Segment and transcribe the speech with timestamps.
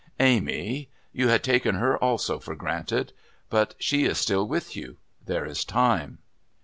[0.19, 0.89] Amy....
[1.13, 3.13] You had taken her also for granted.
[3.51, 4.97] But she is still with you.
[5.23, 6.17] There is time."